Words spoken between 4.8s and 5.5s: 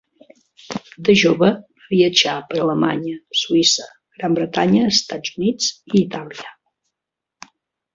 Estats